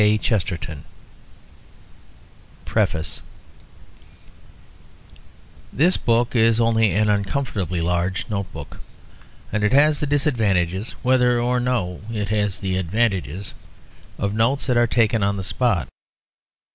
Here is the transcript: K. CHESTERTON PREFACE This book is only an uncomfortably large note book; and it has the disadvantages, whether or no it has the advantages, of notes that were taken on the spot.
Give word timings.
K. 0.03 0.17
CHESTERTON 0.17 0.83
PREFACE 2.65 3.21
This 5.71 5.97
book 5.97 6.35
is 6.35 6.59
only 6.59 6.89
an 6.89 7.07
uncomfortably 7.07 7.81
large 7.81 8.27
note 8.27 8.51
book; 8.51 8.79
and 9.51 9.63
it 9.63 9.73
has 9.73 9.99
the 9.99 10.07
disadvantages, 10.07 10.95
whether 11.03 11.39
or 11.39 11.59
no 11.59 12.01
it 12.11 12.29
has 12.29 12.57
the 12.57 12.77
advantages, 12.77 13.53
of 14.17 14.33
notes 14.33 14.65
that 14.65 14.75
were 14.75 14.87
taken 14.87 15.21
on 15.21 15.37
the 15.37 15.43
spot. 15.43 15.87